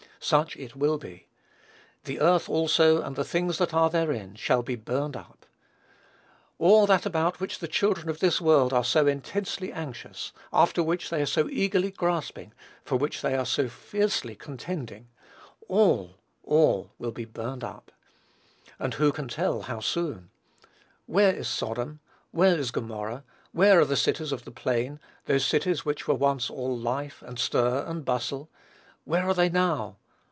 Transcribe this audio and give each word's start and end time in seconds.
Such 0.23 0.55
it 0.55 0.75
will 0.75 0.99
be. 0.99 1.25
"The 2.03 2.19
earth 2.19 2.47
also, 2.47 3.01
and 3.01 3.15
the 3.15 3.23
things 3.23 3.57
that 3.57 3.73
are 3.73 3.89
therein, 3.89 4.35
shall 4.35 4.61
be 4.61 4.75
burned 4.75 5.17
up." 5.17 5.47
All 6.59 6.85
that 6.85 7.07
about 7.07 7.39
which 7.39 7.57
the 7.57 7.67
children 7.67 8.07
of 8.07 8.19
this 8.19 8.39
world 8.39 8.71
are 8.71 8.83
so 8.83 9.07
intensely 9.07 9.73
anxious 9.73 10.31
after 10.53 10.83
which 10.83 11.09
they 11.09 11.23
are 11.23 11.25
so 11.25 11.49
eagerly 11.49 11.89
grasping 11.89 12.53
for 12.83 12.97
which 12.97 13.23
they 13.23 13.33
are 13.33 13.47
so 13.47 13.67
fiercely 13.67 14.35
contending 14.35 15.07
all 15.67 16.17
all 16.43 16.91
will 16.99 17.09
be 17.11 17.25
burned 17.25 17.63
up. 17.63 17.91
And 18.77 18.93
who 18.93 19.11
can 19.11 19.27
tell 19.27 19.63
how 19.63 19.79
soon? 19.79 20.29
"Where 21.07 21.33
is 21.33 21.47
Sodom? 21.47 21.99
Where 22.29 22.59
is 22.59 22.69
Gomorrah? 22.69 23.23
Where 23.53 23.79
are 23.79 23.85
the 23.85 23.97
cities 23.97 24.31
of 24.31 24.45
the 24.45 24.51
plain, 24.51 24.99
those 25.25 25.47
cities 25.47 25.83
which 25.83 26.07
were 26.07 26.13
once 26.13 26.47
all 26.47 26.77
life, 26.77 27.23
and 27.25 27.39
stir, 27.39 27.83
and 27.87 28.05
bustle? 28.05 28.51
Where 29.03 29.23
are 29.27 29.33
they 29.33 29.49
now? 29.49 29.97